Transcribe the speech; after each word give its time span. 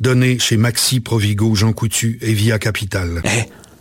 Donnée 0.00 0.38
chez 0.38 0.56
Maxi, 0.56 1.00
Provigo, 1.00 1.54
Jean 1.54 1.72
Coutu 1.72 2.18
et 2.22 2.32
Via 2.32 2.58
Capital. 2.58 3.22
Eh, 3.24 3.44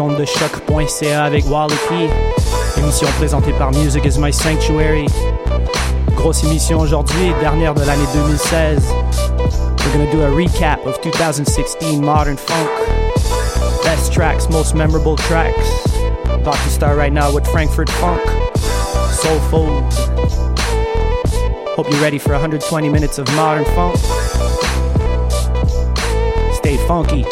Les 0.00 0.06
ondes 0.06 0.16
de 0.16 0.24
choc.ca 0.24 1.24
avec 1.24 1.44
Wallopy. 1.46 2.08
Émission 2.78 3.06
présentée 3.18 3.52
par 3.52 3.70
Music 3.72 4.04
is 4.06 4.18
My 4.18 4.32
Sanctuary. 4.32 5.06
Grosse 6.16 6.42
émission 6.44 6.80
aujourd'hui, 6.80 7.34
dernière 7.40 7.74
de 7.74 7.82
l'année 7.82 8.06
2016. 8.14 8.82
We're 8.82 9.92
gonna 9.92 10.10
do 10.10 10.22
a 10.22 10.30
recap 10.30 10.86
of 10.86 10.98
2016 11.02 12.00
modern 12.00 12.36
funk. 12.36 12.68
Best 13.84 14.12
tracks, 14.12 14.48
most 14.48 14.74
memorable 14.74 15.16
tracks. 15.16 15.68
About 16.26 16.54
to 16.54 16.70
start 16.70 16.96
right 16.96 17.12
now 17.12 17.30
with 17.32 17.46
Frankfurt 17.48 17.90
Funk. 17.90 18.22
Soul 19.10 19.38
Food. 19.50 19.84
Hope 21.76 21.90
you're 21.90 22.00
ready 22.00 22.18
for 22.18 22.32
120 22.32 22.88
minutes 22.88 23.18
of 23.18 23.26
modern 23.34 23.64
funk. 23.74 23.96
Stay 26.54 26.76
funky. 26.86 27.24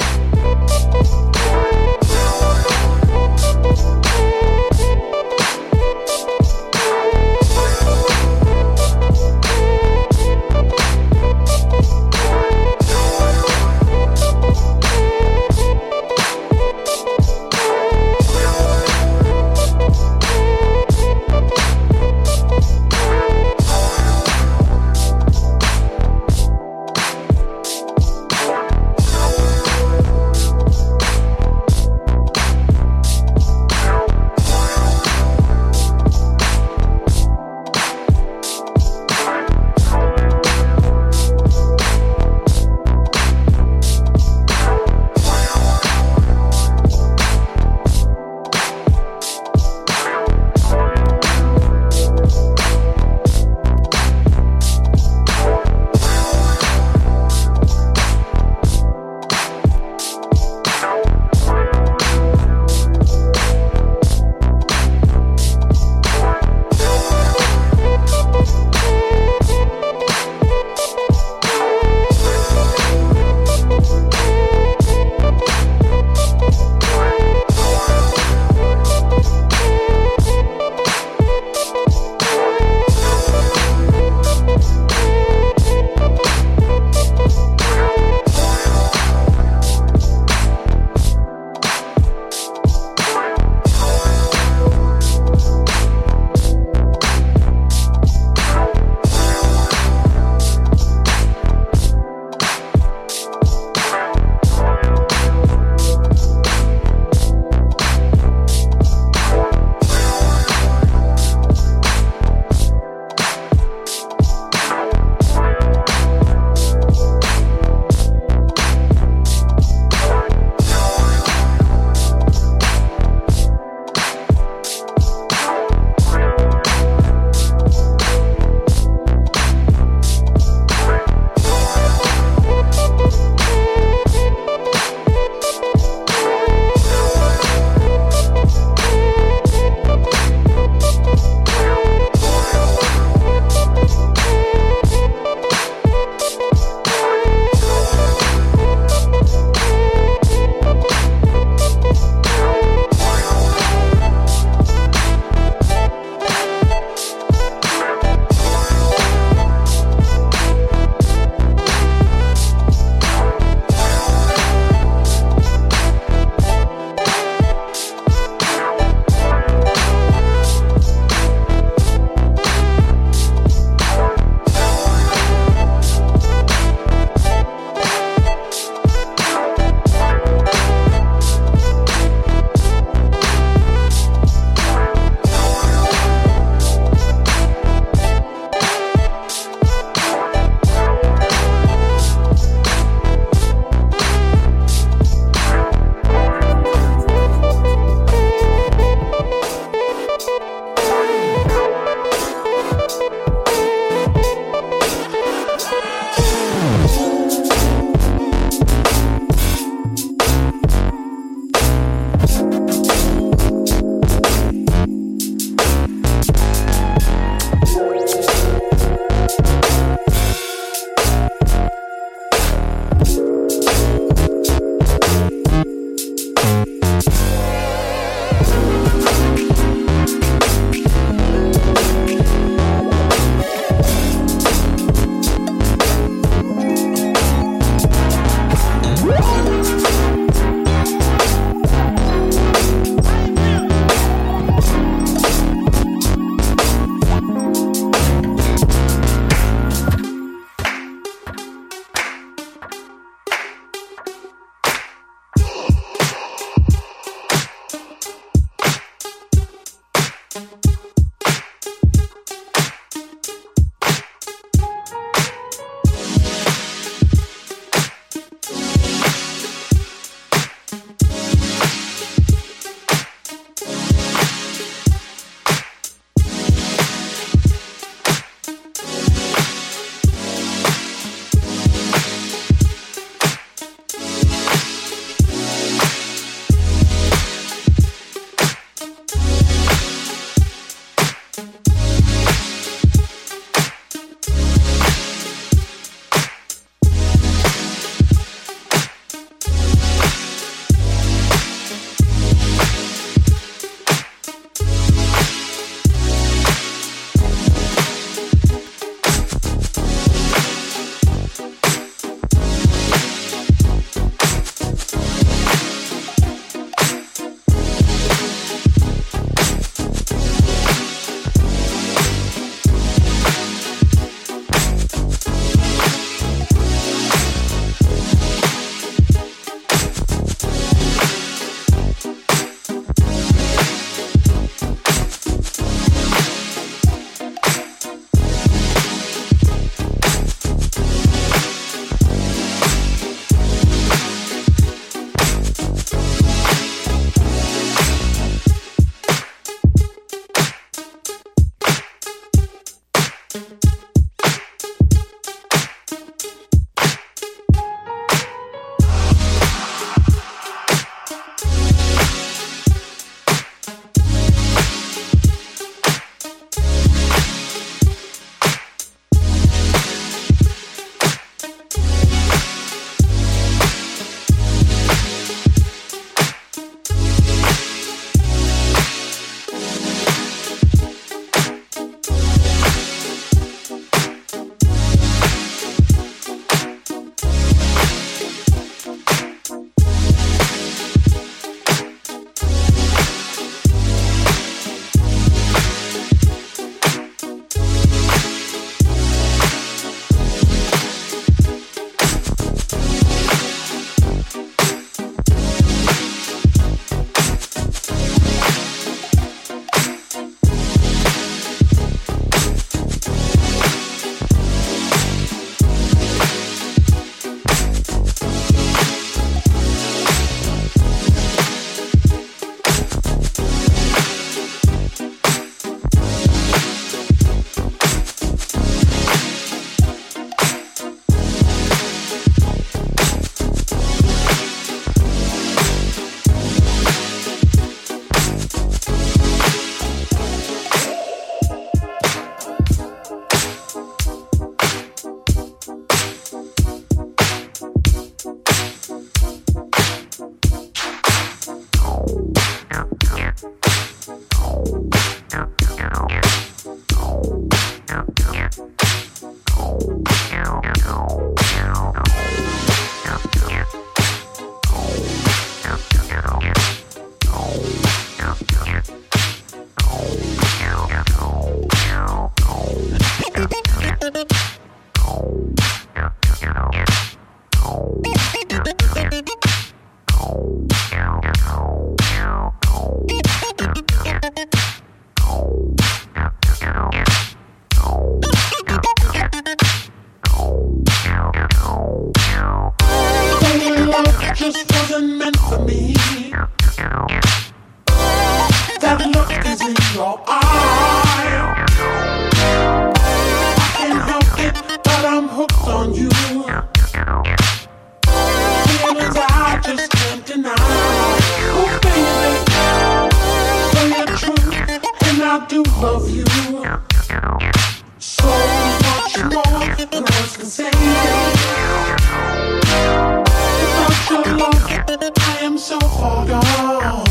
So 525.69 525.79
far 525.81 526.27
gone. 526.27 527.05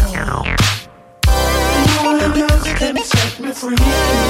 One 2.04 2.42
else 2.42 2.74
can 2.74 2.98
set 3.04 3.40
me 3.40 3.52
free. 3.52 4.27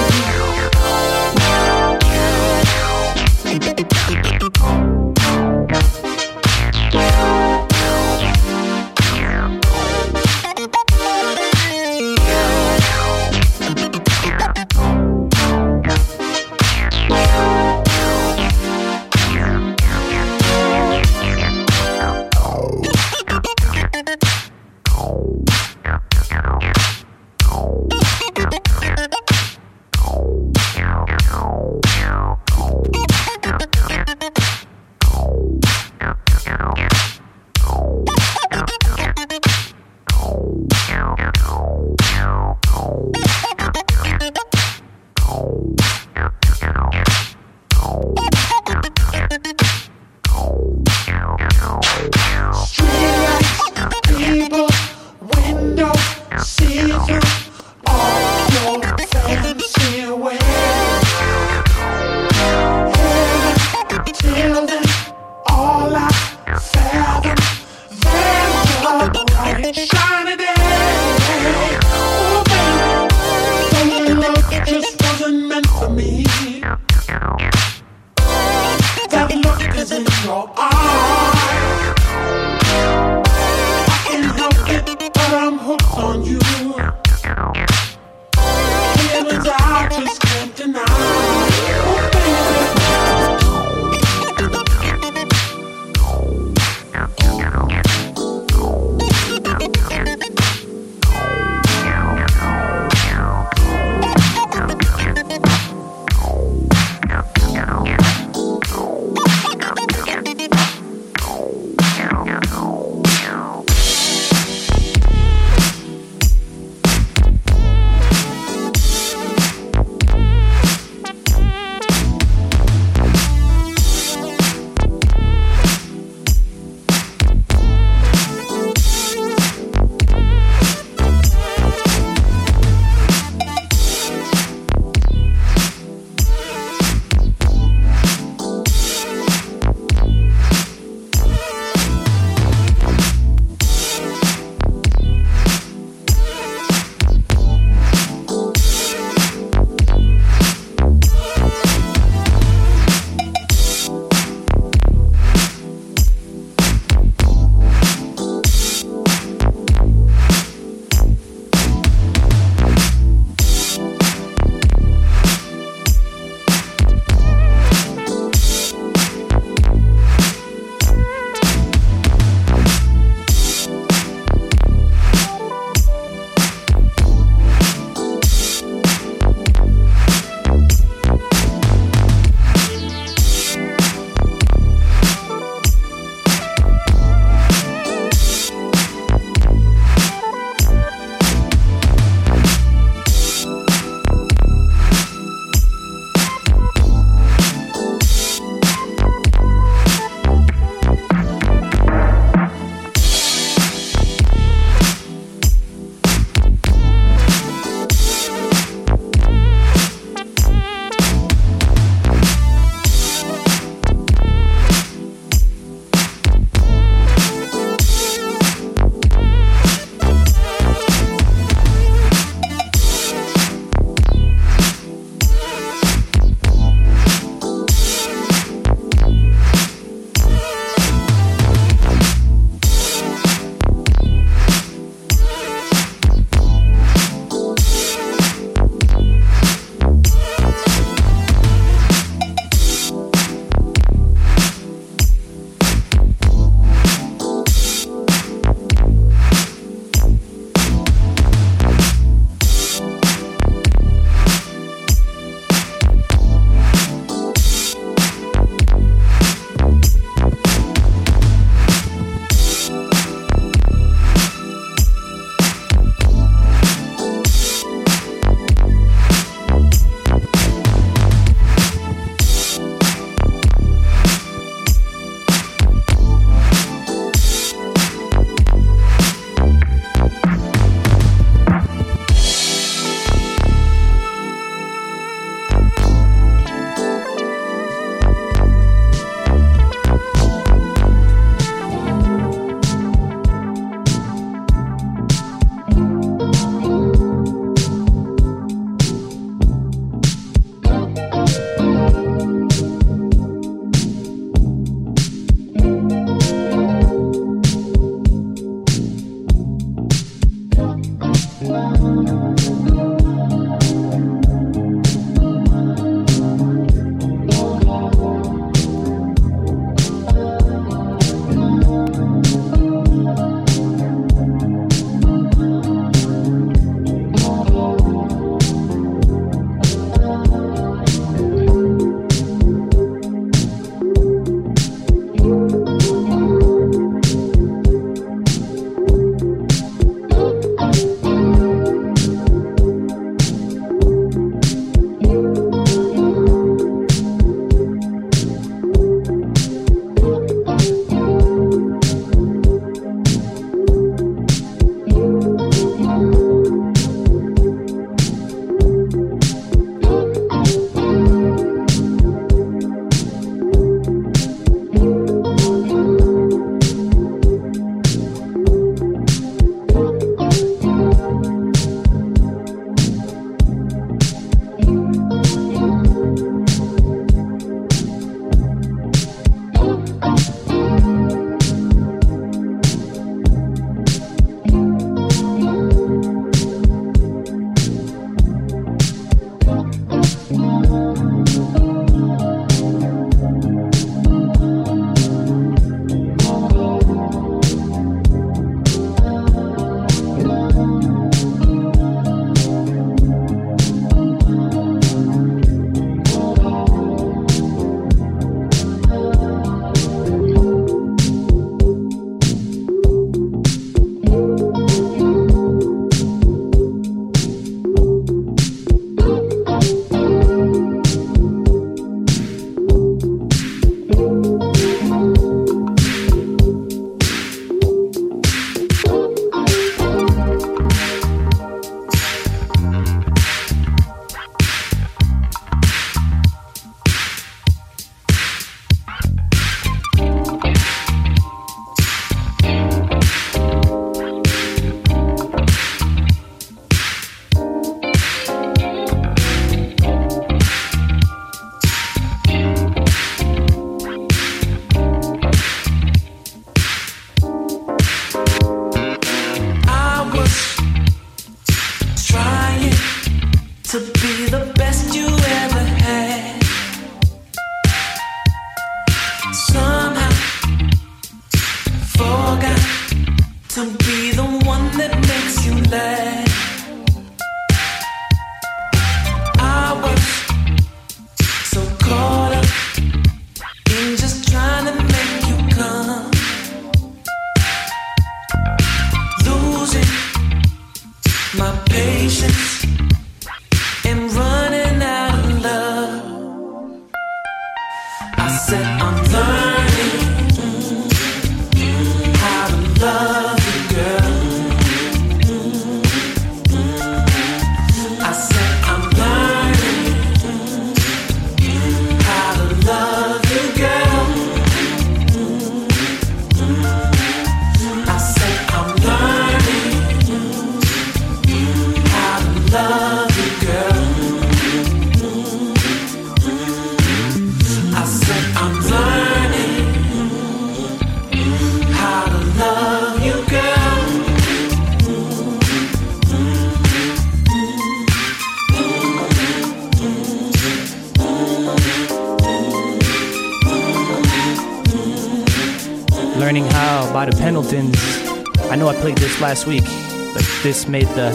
last 549.28 549.46
week, 549.46 549.66
but 550.14 550.26
this 550.42 550.70
made 550.70 550.88
the 550.96 551.12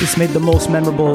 this 0.00 0.18
made 0.18 0.28
the 0.30 0.40
most 0.40 0.68
memorable 0.68 1.14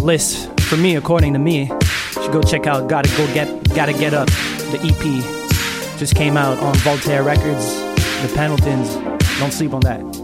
list 0.00 0.48
for 0.60 0.78
me, 0.78 0.96
according 0.96 1.34
to 1.34 1.38
me. 1.38 1.64
You 1.64 2.22
should 2.22 2.32
go 2.32 2.40
check 2.40 2.66
out 2.66 2.88
"Gotta 2.88 3.10
Go 3.18 3.26
Get 3.34 3.48
Gotta 3.74 3.92
Get 3.92 4.14
Up," 4.14 4.28
the 4.72 4.78
EP 4.82 5.98
just 5.98 6.14
came 6.16 6.38
out 6.38 6.56
on 6.60 6.74
Voltaire 6.76 7.22
Records. 7.22 7.66
The 8.22 8.32
Pendletons, 8.34 8.94
don't 9.38 9.52
sleep 9.52 9.74
on 9.74 9.80
that. 9.80 10.21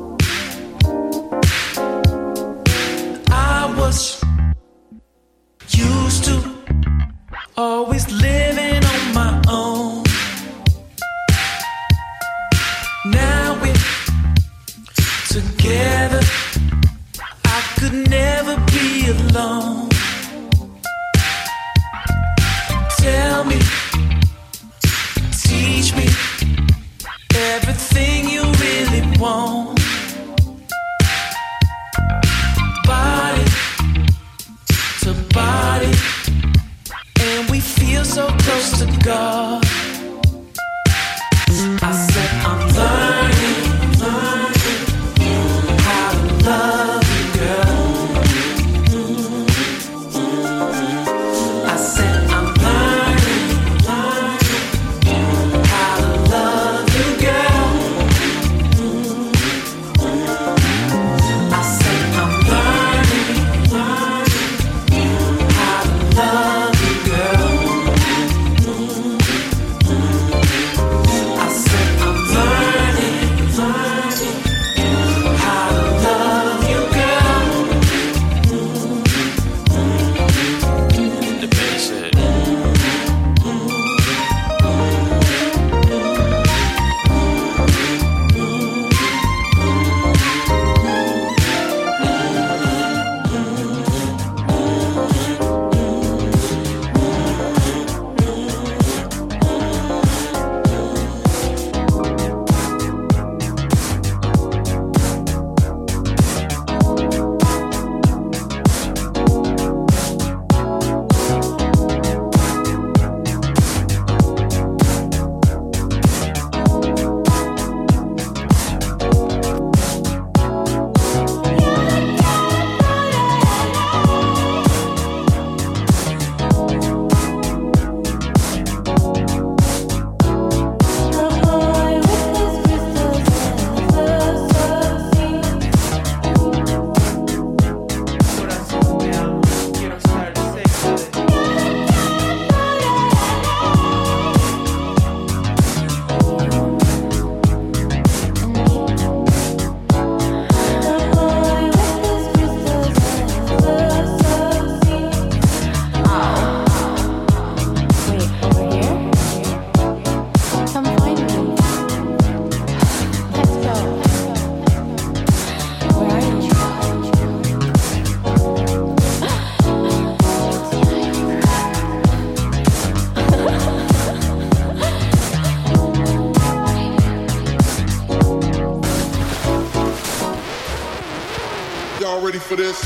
for 182.48 182.56
this. 182.56 182.77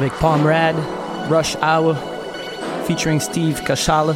Avec 0.00 0.14
Pomrad, 0.14 0.74
Rush 1.28 1.56
Hour, 1.60 1.94
featuring 2.86 3.20
Steve 3.20 3.62
Kashala. 3.62 4.14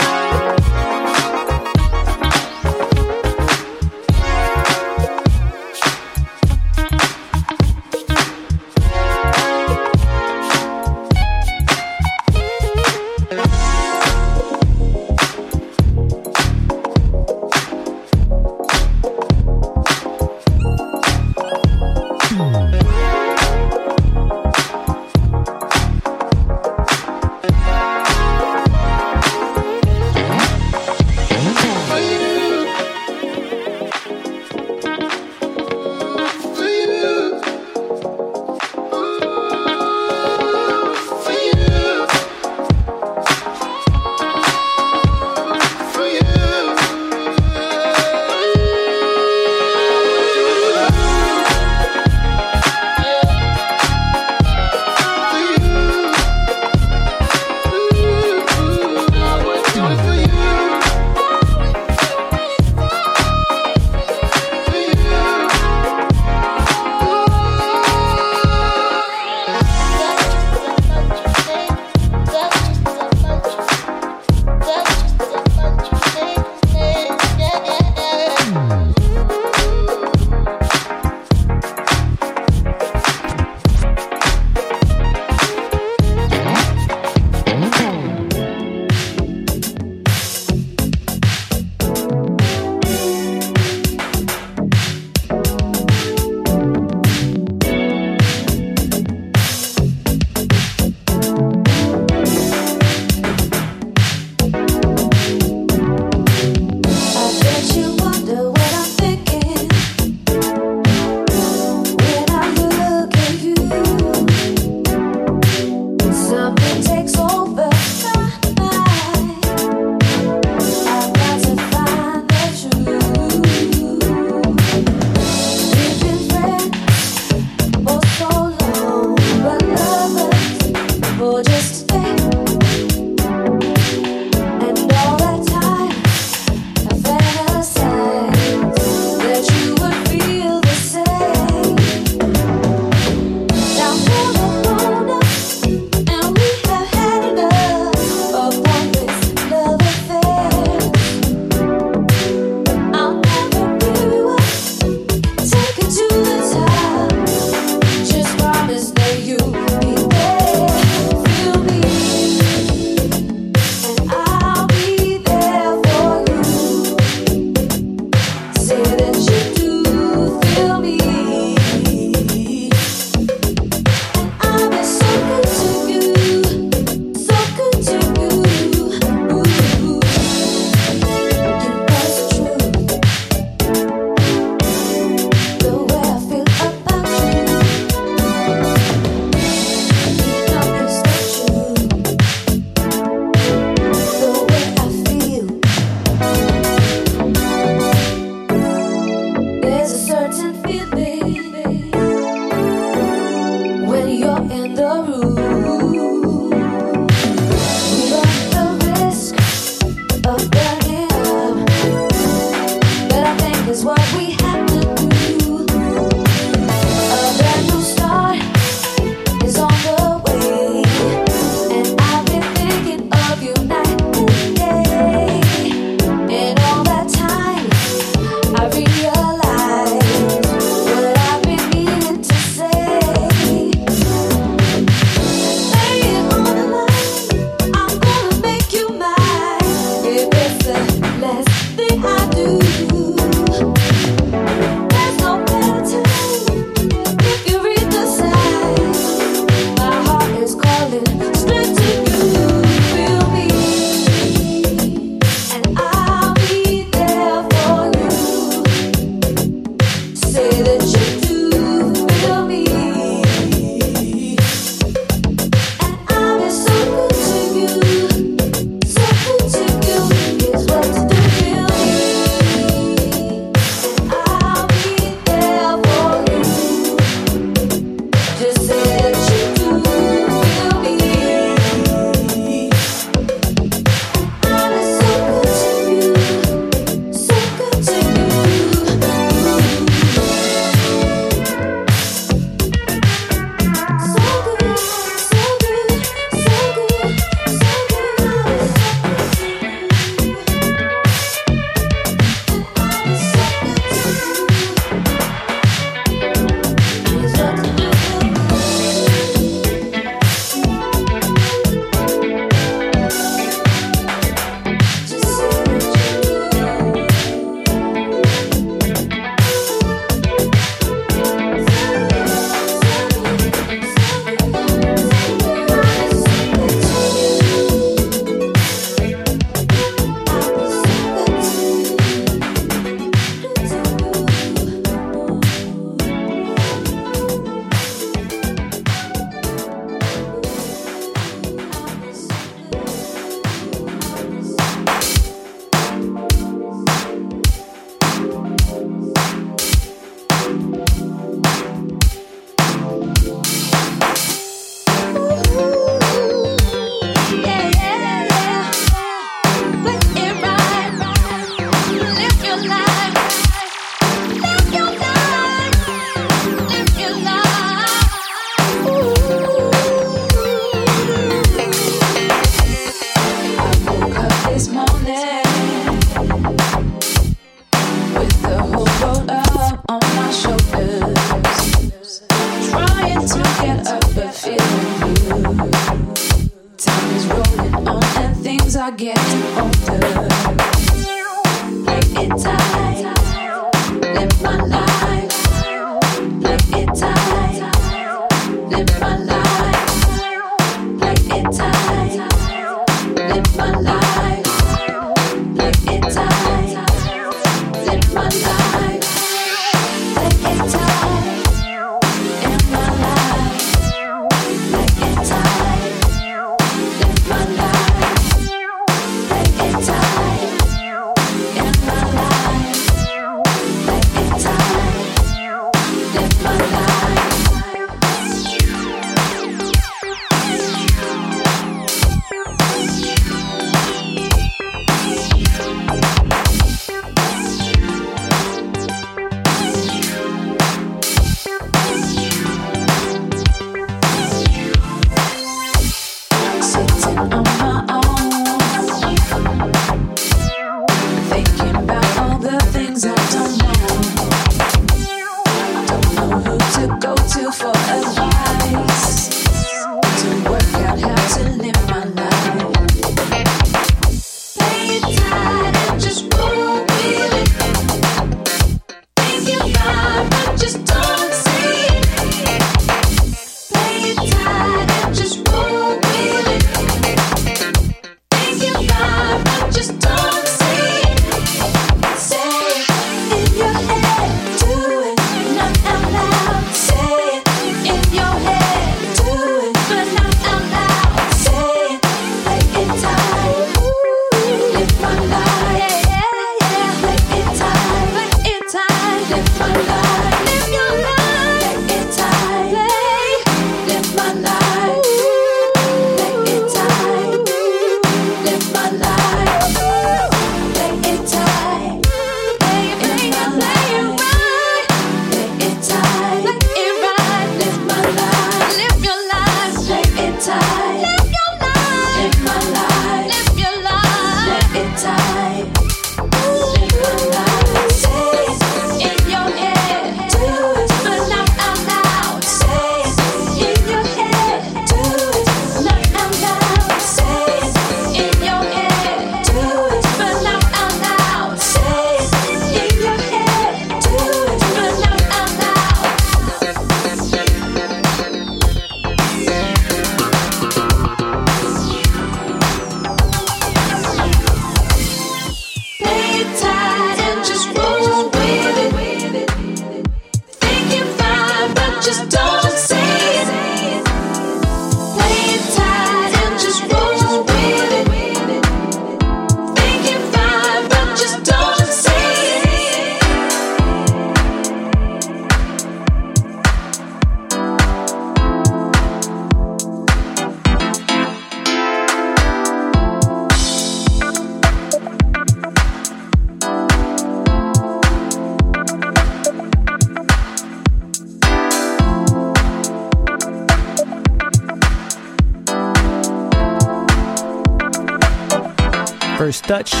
First 599.71 600.00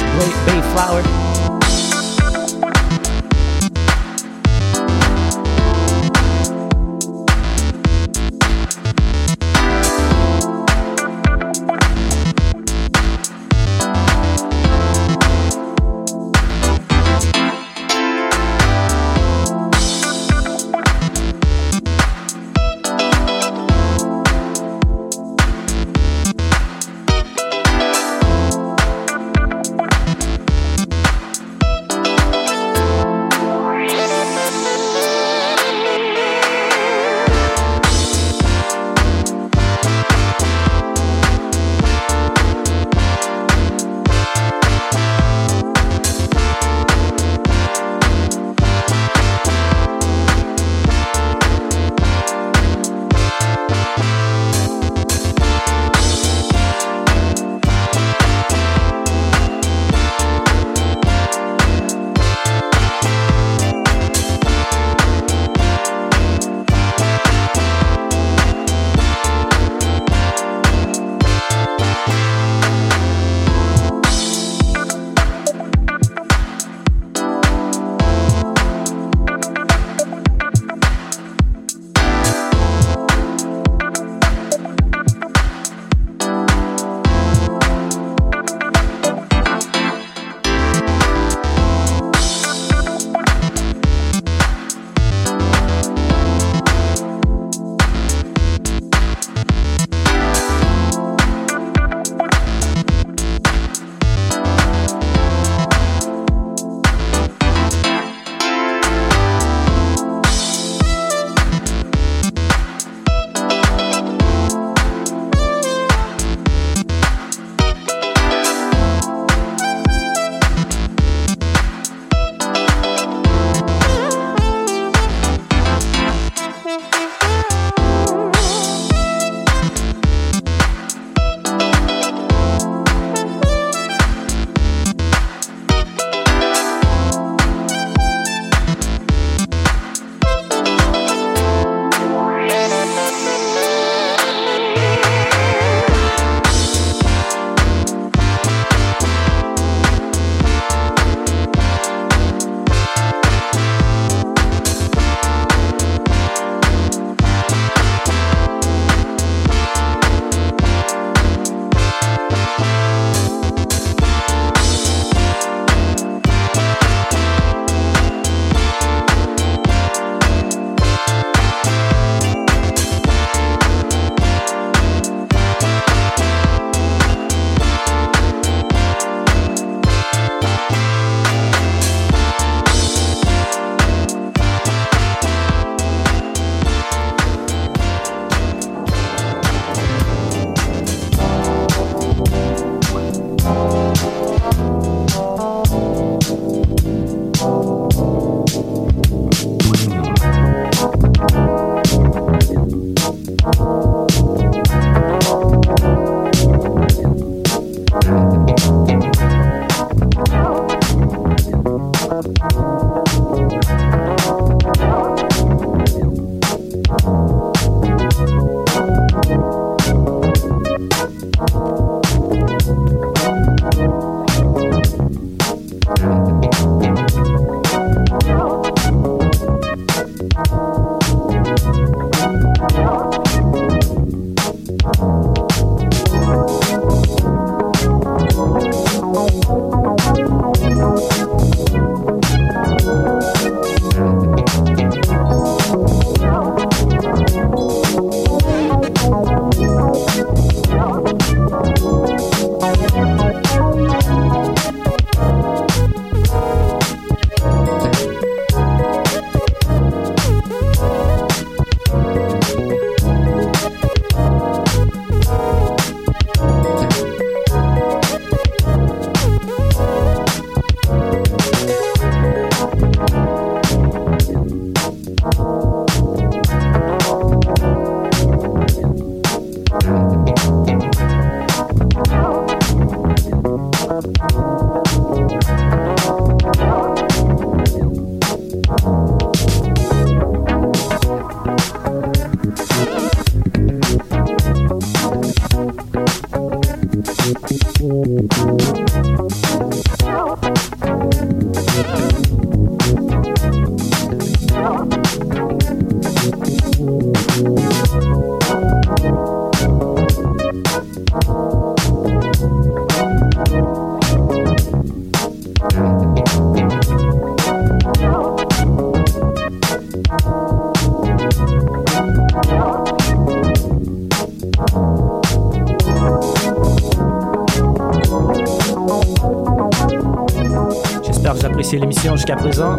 jusqu'à 332.21 332.35
présent. 332.35 332.77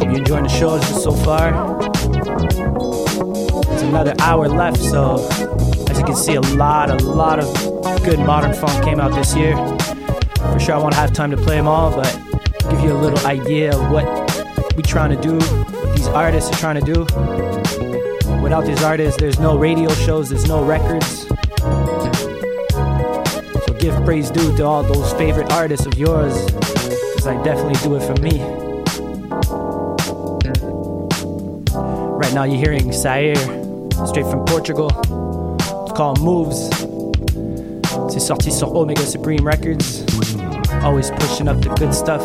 Hope 0.00 0.10
you 0.10 0.16
enjoying 0.16 0.42
the 0.42 0.48
show 0.48 0.76
just 0.80 1.04
so 1.04 1.12
far. 1.12 1.78
It's 3.72 3.82
another 3.82 4.12
hour 4.18 4.48
left, 4.48 4.78
so 4.78 5.24
as 5.88 5.96
you 5.96 6.04
can 6.04 6.16
see, 6.16 6.34
a 6.34 6.40
lot, 6.40 6.90
a 6.90 6.96
lot 6.96 7.38
of 7.38 7.46
good 8.02 8.18
modern 8.18 8.54
funk 8.54 8.82
came 8.82 8.98
out 8.98 9.14
this 9.14 9.36
year. 9.36 9.54
For 10.52 10.58
sure, 10.58 10.74
I 10.74 10.78
won't 10.78 10.94
have 10.94 11.12
time 11.12 11.30
to 11.30 11.36
play 11.36 11.54
them 11.58 11.68
all, 11.68 11.92
but 11.94 12.12
give 12.70 12.80
you 12.80 12.92
a 12.92 12.98
little 12.98 13.24
idea 13.24 13.72
of 13.72 13.92
what 13.92 14.04
we 14.74 14.82
trying 14.82 15.10
to 15.10 15.22
do, 15.22 15.38
what 15.38 15.96
these 15.96 16.08
artists 16.08 16.50
are 16.50 16.58
trying 16.58 16.84
to 16.84 16.92
do. 16.92 17.06
Without 18.42 18.64
these 18.66 18.82
artists, 18.82 19.20
there's 19.20 19.38
no 19.38 19.56
radio 19.56 19.90
shows, 19.90 20.28
there's 20.28 20.48
no 20.48 20.64
records. 20.64 21.28
So 23.64 23.74
give 23.78 23.94
praise 24.04 24.28
due 24.28 24.56
to 24.56 24.64
all 24.64 24.82
those 24.82 25.12
favorite 25.12 25.52
artists 25.52 25.86
of 25.86 25.96
yours, 25.96 26.34
because 27.20 27.36
I 27.36 27.42
definitely 27.42 27.78
do 27.82 27.96
it 27.96 28.02
for 28.02 28.14
me. 28.22 28.40
Right 32.16 32.32
now, 32.32 32.44
you're 32.44 32.56
hearing 32.56 32.92
Sair, 32.92 33.36
straight 34.06 34.24
from 34.24 34.46
Portugal. 34.46 34.88
It's 34.88 35.92
called 35.92 36.20
Moves. 36.22 36.70
C'est 38.10 38.20
sorti 38.20 38.50
sur 38.50 38.74
Omega 38.74 39.02
Supreme 39.02 39.44
Records. 39.44 40.04
Always 40.82 41.10
pushing 41.10 41.48
up 41.48 41.60
the 41.60 41.68
good 41.78 41.92
stuff. 41.92 42.22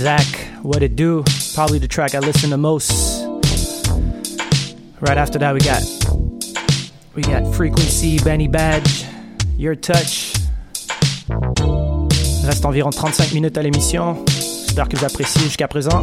Zach, 0.00 0.24
What 0.62 0.82
It 0.82 0.96
Do, 0.96 1.22
probably 1.52 1.78
the 1.78 1.86
track 1.86 2.14
I 2.14 2.20
listen 2.20 2.48
to 2.48 2.56
most. 2.56 3.22
Right 4.98 5.18
after 5.18 5.38
that, 5.38 5.52
we 5.52 5.60
got 5.60 5.82
we 7.14 7.20
got 7.20 7.46
Frequency, 7.54 8.18
Benny 8.24 8.48
Badge, 8.48 9.04
Your 9.58 9.76
Touch. 9.76 10.32
Il 11.28 12.46
reste 12.46 12.64
environ 12.64 12.88
35 12.88 13.34
minutes 13.34 13.58
à 13.58 13.62
l'émission. 13.62 14.24
J'espère 14.26 14.88
que 14.88 14.96
vous 14.96 15.04
appréciez 15.04 15.42
jusqu'à 15.42 15.68
présent. 15.68 16.02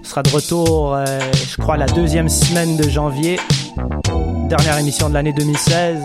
On 0.00 0.04
sera 0.04 0.22
de 0.22 0.28
retour, 0.28 0.94
euh, 0.94 1.18
je 1.48 1.56
crois, 1.56 1.78
la 1.78 1.86
deuxième 1.86 2.28
semaine 2.28 2.76
de 2.76 2.86
janvier. 2.90 3.40
Dernière 4.50 4.76
émission 4.76 5.08
de 5.08 5.14
l'année 5.14 5.32
2016. 5.32 5.98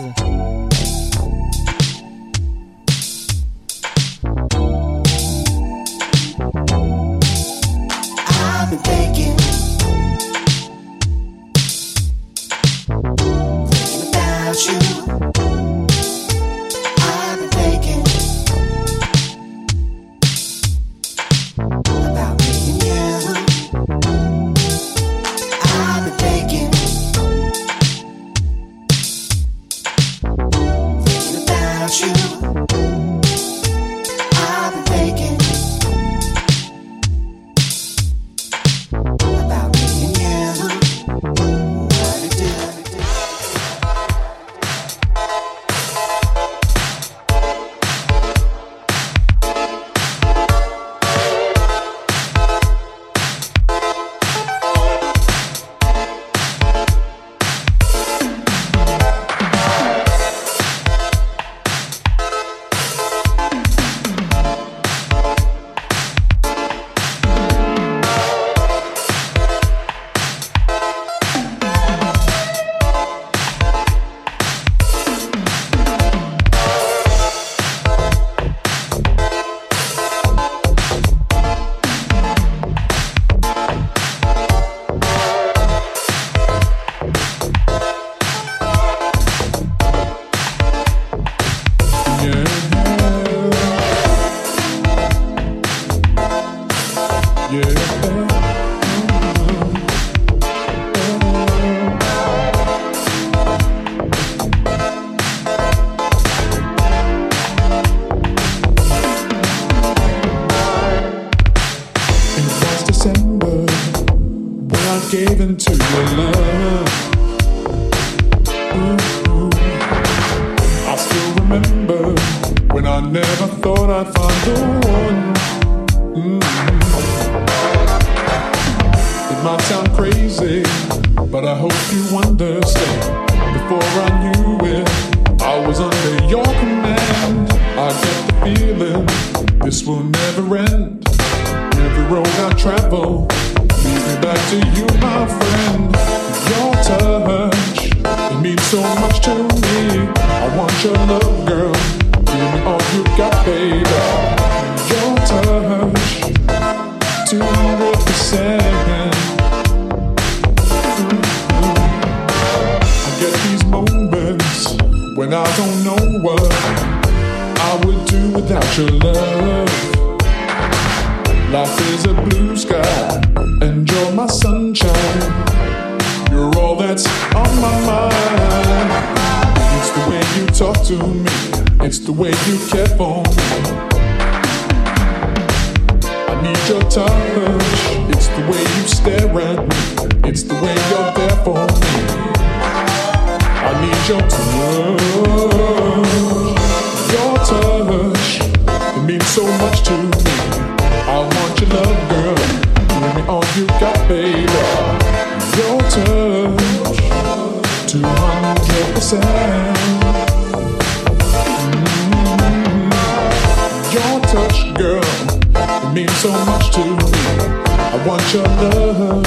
Want 218.06 218.32
your 218.32 218.44
love. 218.44 219.24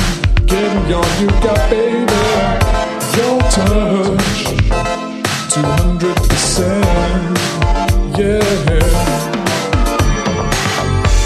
Give 0.48 0.74
me 0.74 0.94
all 0.94 1.12
you 1.22 1.28
got, 1.42 1.70
baby. 1.70 2.02
Your 3.16 3.40
touch, 3.52 4.46
two 5.54 5.62
hundred 5.62 6.18
percent. 6.18 7.38
Yeah. 8.18 8.80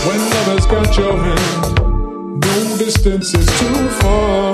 When 0.06 0.20
lovers 0.30 0.66
got 0.66 0.98
your 0.98 1.16
hand, 1.18 2.42
no 2.42 2.78
distance 2.78 3.34
is 3.34 3.46
too 3.60 3.90
far. 4.02 4.54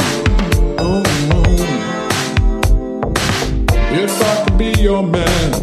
If 3.96 4.22
I 4.22 4.44
could 4.44 4.58
be 4.58 4.72
your 4.82 5.04
man, 5.04 5.54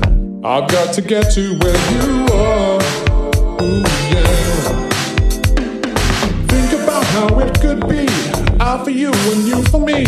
I've 0.45 0.69
got 0.69 0.95
to 0.95 1.03
get 1.03 1.31
to 1.35 1.59
where 1.59 1.81
you 1.93 2.27
are. 2.33 2.81
Ooh, 3.63 4.00
how 7.21 7.39
it 7.41 7.61
could 7.61 7.87
be. 7.87 8.07
I 8.61 8.83
for 8.83 8.91
you 8.91 9.13
and 9.33 9.43
you 9.47 9.63
for 9.65 9.81
me. 9.81 10.05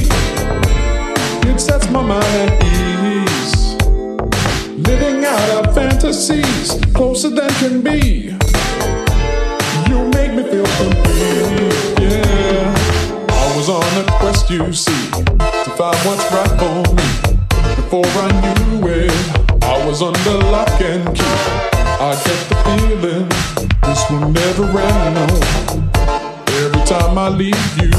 It 1.50 1.58
sets 1.60 1.88
my 1.90 2.02
mind 2.02 2.24
at 2.24 2.52
ease. 2.64 3.74
Living 4.88 5.22
out 5.24 5.48
our 5.56 5.74
fantasies 5.74 6.80
closer 6.94 7.28
than 7.28 7.50
can 7.60 7.82
be. 7.82 7.98
You 9.90 9.98
make 10.16 10.32
me 10.36 10.42
feel 10.52 10.68
complete, 10.80 12.00
yeah. 12.00 12.72
I 13.28 13.44
was 13.56 13.68
on 13.68 13.90
a 14.02 14.04
quest, 14.18 14.48
you 14.48 14.72
see, 14.72 15.04
to 15.64 15.70
find 15.78 15.98
what's 16.06 16.26
right 16.36 16.54
for 16.60 16.78
me. 16.98 17.08
Before 17.76 18.10
I 18.26 18.28
knew 18.42 18.88
it, 18.88 19.12
I 19.62 19.76
was 19.86 20.00
under 20.00 20.36
lock 20.54 20.80
and 20.80 21.04
key. 21.14 21.36
I 22.08 22.12
get 22.24 22.40
the 22.48 22.56
feeling 22.64 23.28
this 23.82 24.00
will 24.10 24.30
never 24.30 24.64
end, 24.80 25.14
no 25.14 26.01
time 26.92 27.16
I 27.16 27.28
leave 27.30 27.54
you, 27.80 27.90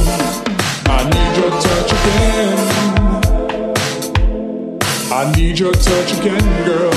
I 0.85 1.03
need 1.13 1.33
your 1.41 1.49
touch 1.65 1.91
again. 1.97 2.57
I 5.11 5.31
need 5.35 5.57
your 5.57 5.73
touch 5.73 6.13
again, 6.19 6.45
girl. 6.63 6.93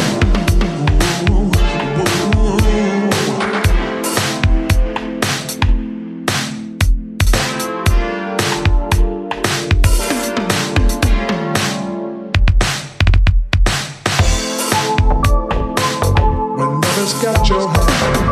When 16.59 16.71
mother's 16.75 17.15
got 17.23 17.49
your 17.49 17.69
hand 17.69 18.26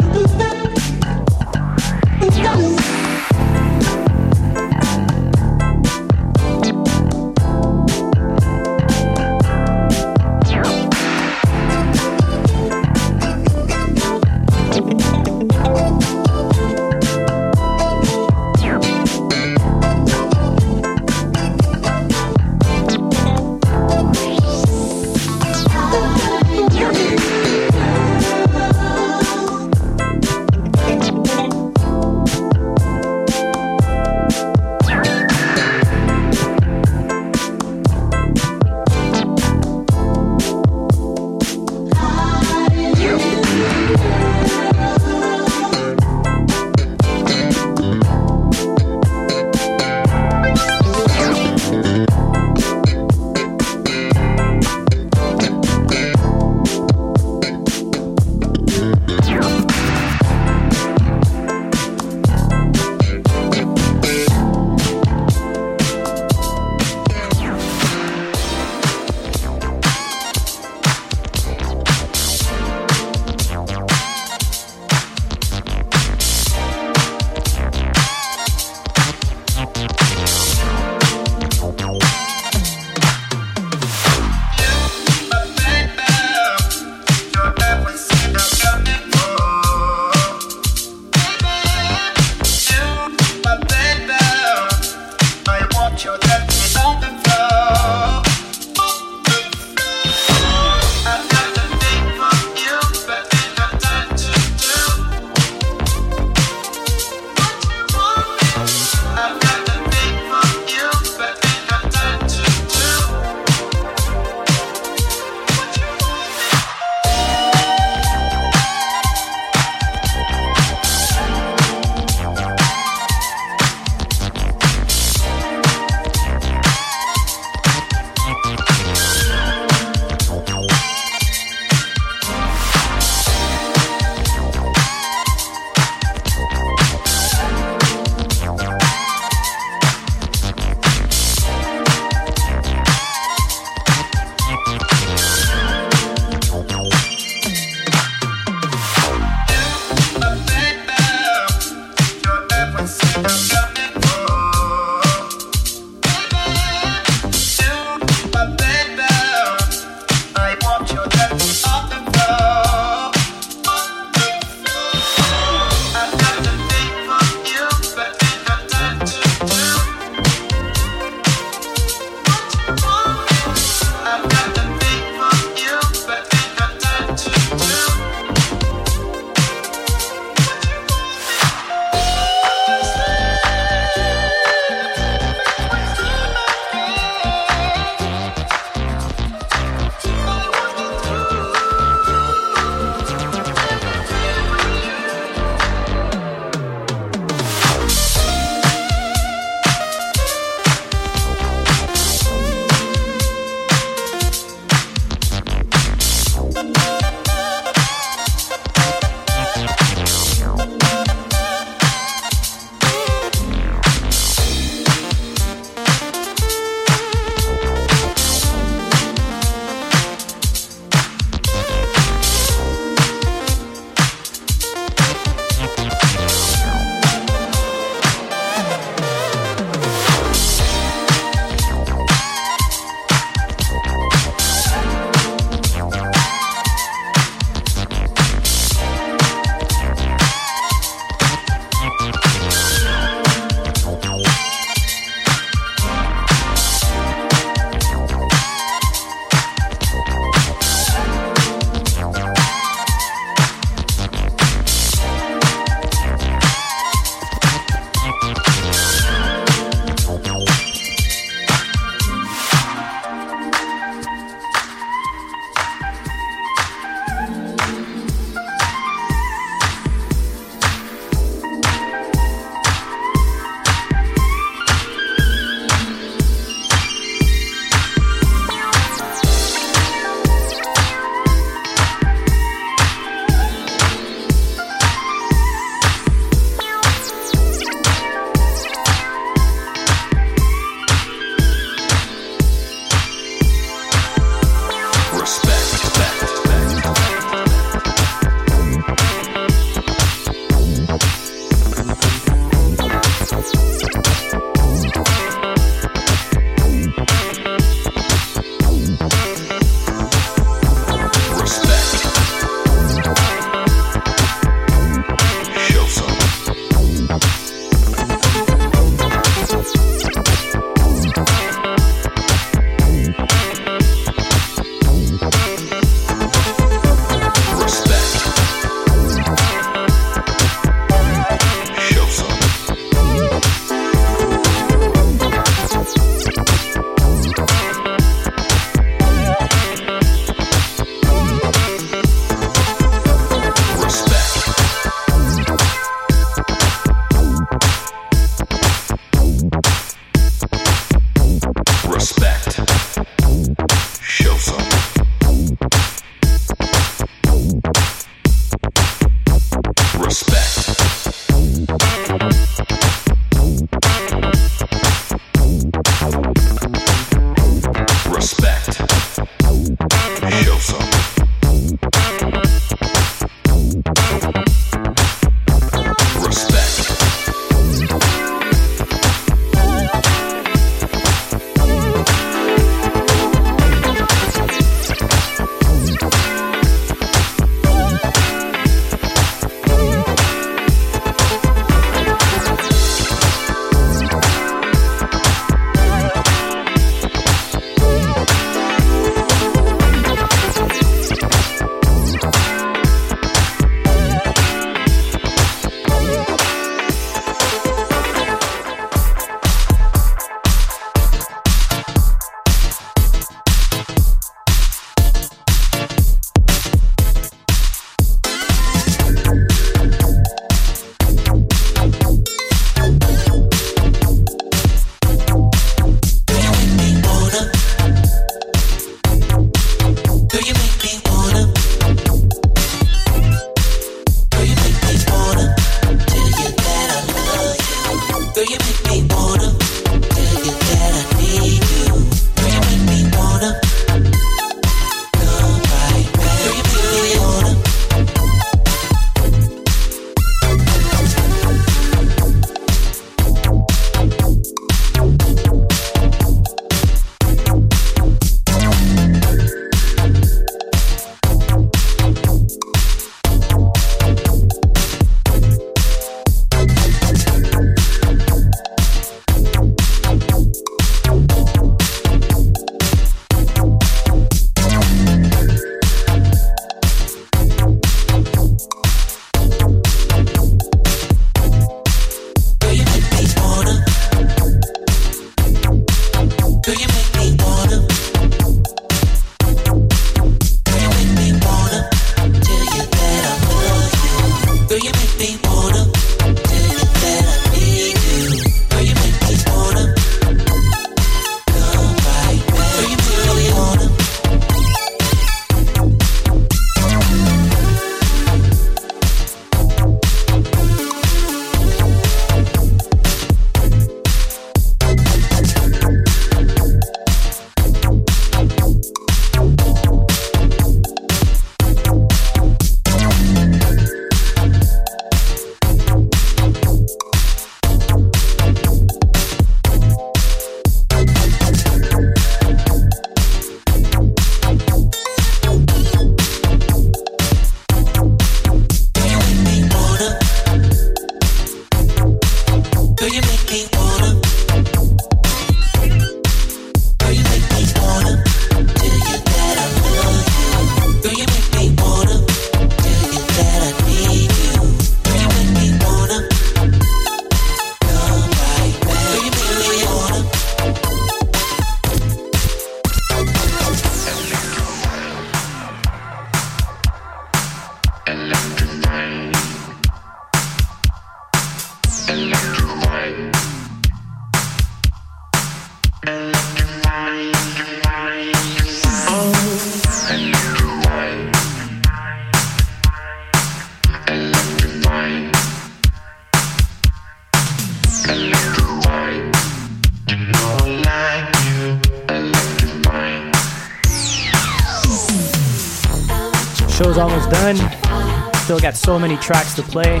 tracks 599.16 599.54
to 599.54 599.62
play. 599.62 600.00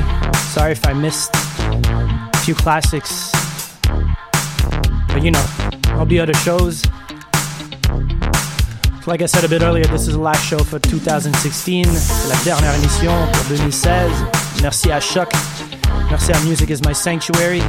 Sorry 0.52 0.72
if 0.72 0.86
I 0.86 0.92
missed 0.92 1.30
a 1.34 2.38
few 2.38 2.54
classics. 2.54 3.32
But 5.08 5.22
you 5.22 5.30
know, 5.30 5.46
there'll 5.82 6.06
be 6.06 6.20
other 6.20 6.34
shows. 6.34 6.84
Like 9.06 9.22
I 9.22 9.26
said 9.26 9.44
a 9.44 9.48
bit 9.48 9.62
earlier, 9.62 9.84
this 9.84 10.08
is 10.08 10.14
the 10.14 10.20
last 10.20 10.44
show 10.44 10.58
for 10.58 10.80
2016. 10.80 11.86
C'est 11.86 12.28
la 12.28 12.36
dernière 12.44 12.74
émission 12.74 13.12
pour 13.32 13.56
2016. 13.56 14.10
Merci 14.62 14.90
à 14.90 15.00
Choc. 15.00 15.30
Merci 16.10 16.32
à 16.32 16.40
Music 16.40 16.68
is 16.70 16.80
My 16.86 16.94
Sanctuary. 16.94 17.62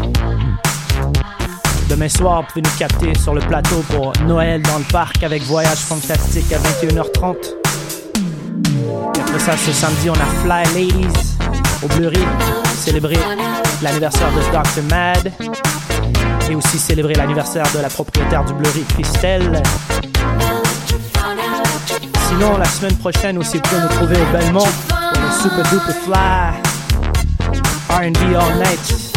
Demain 1.90 2.10
soir, 2.10 2.41
vous 2.41 2.48
pouvez 2.48 2.61
nous 2.64 2.78
capter 2.78 3.14
sur 3.15 3.34
le 3.34 3.41
plateau 3.41 3.84
pour 3.90 4.14
Noël 4.26 4.61
dans 4.64 4.80
le 4.80 4.84
parc 4.91 5.24
avec 5.24 5.44
Voyage 5.44 5.78
Fantastique 5.78 6.52
à 6.52 6.57
21h30. 6.57 7.36
Et 9.15 9.22
après 9.22 9.40
ça, 9.40 9.56
ce 9.56 9.72
samedi, 9.72 10.10
on 10.10 10.14
a 10.14 10.26
Fly 10.44 10.74
Ladies 10.74 11.36
au 11.84 11.88
Bleury, 11.88 12.24
célébrer 12.76 13.18
l'anniversaire 13.82 14.30
de 14.32 14.40
Dr. 14.52 14.84
Mad 14.90 15.32
et 16.49 16.56
aussi 16.56 16.80
célébrer 16.80 17.14
l'anniversaire 17.14 17.66
de 17.74 17.80
la 17.80 17.90
propriétaire 17.90 18.44
du 18.45 18.54
Bleury, 18.54 18.84
Christelle. 18.90 19.62
Sinon, 22.30 22.58
la 22.58 22.66
semaine 22.66 22.95
prochaine 22.98 23.38
aussi, 23.38 23.58
vous 23.58 23.62
pouvez 23.64 23.82
nous 23.82 23.88
trouver 23.88 24.16
au 24.16 24.38
Belmont 24.38 24.68
pour 24.88 25.22
le 25.22 25.41
Super 25.41 25.64
Duper 25.72 25.94
Fly 26.06 26.78
R&B 27.90 28.36
All 28.36 28.58
Night 28.58 29.14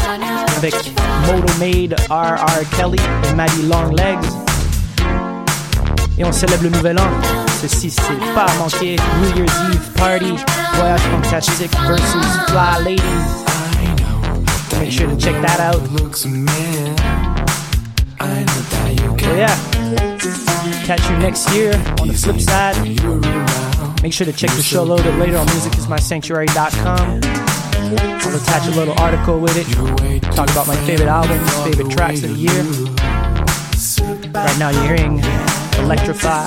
avec 0.58 0.74
Moto 1.26 1.52
Made, 1.58 1.96
R.R. 2.08 2.76
Kelly 2.76 2.98
et 3.28 3.34
Maddie 3.34 3.62
Longlegs. 3.62 4.18
Et 6.18 6.24
on 6.24 6.32
célèbre 6.32 6.64
le 6.64 6.70
nouvel 6.70 6.98
an. 6.98 7.39
Ceci, 7.60 7.90
c'est 7.90 8.34
pas 8.34 8.46
à 8.46 8.54
manquer. 8.58 8.96
New 9.20 9.36
Year's 9.36 9.52
Eve 9.70 9.92
Party, 9.96 10.34
Voyage 10.74 11.00
Funktastique 11.00 11.76
versus 11.86 12.26
Fly 12.48 12.84
Ladies. 12.84 13.44
Make 14.80 14.90
sure 14.90 15.08
to 15.08 15.16
check 15.16 15.34
that 15.42 15.60
out. 15.60 15.82
So 16.16 16.28
yeah, 19.36 19.54
catch 20.86 21.08
you 21.10 21.16
next 21.18 21.52
year 21.54 21.74
on 22.00 22.08
the 22.08 22.14
flip 22.14 22.40
side. 22.40 22.76
Make 24.02 24.12
sure 24.14 24.24
to 24.24 24.32
check 24.32 24.50
the 24.52 24.62
show 24.62 24.82
a 24.82 24.84
little 24.84 25.04
bit 25.04 25.18
later 25.18 25.36
on 25.36 25.46
musicismysanctuary.com. 25.48 27.20
I'll 28.22 28.36
attach 28.36 28.66
a 28.68 28.70
little 28.70 28.98
article 28.98 29.38
with 29.38 29.56
it. 29.56 29.66
Talk 30.32 30.50
about 30.50 30.66
my 30.66 30.76
favorite 30.86 31.08
albums, 31.08 31.52
favorite 31.64 31.90
tracks 31.90 32.22
of 32.22 32.30
the 32.30 32.36
year. 32.36 32.62
Right 34.32 34.58
now 34.58 34.70
you're 34.70 34.96
hearing 34.96 35.20
Electrify, 35.84 36.46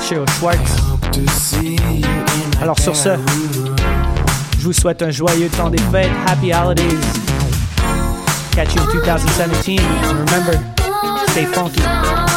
Cheryl 0.00 0.28
Schwartz. 0.38 0.76
Alors 2.60 2.78
sur 2.78 2.94
ce, 2.94 3.10
je 4.58 4.64
vous 4.64 4.72
souhaite 4.72 5.02
un 5.02 5.10
joyeux 5.10 5.48
temps 5.48 5.70
des 5.70 5.82
fêtes. 5.92 6.10
Happy 6.26 6.52
holidays. 6.52 6.84
Catch 8.52 8.74
you 8.74 8.82
in 8.82 8.92
2017. 8.92 9.80
And 9.80 10.30
remember, 10.30 10.58
stay 11.28 11.44
funky. 11.46 12.29